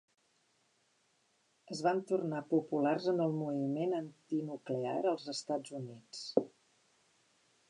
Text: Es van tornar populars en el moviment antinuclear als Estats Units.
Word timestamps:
Es 1.75 1.83
van 1.87 2.01
tornar 2.13 2.41
populars 2.55 3.07
en 3.13 3.21
el 3.27 3.37
moviment 3.43 3.95
antinuclear 4.01 4.99
als 5.15 5.31
Estats 5.37 5.77
Units. 5.83 6.27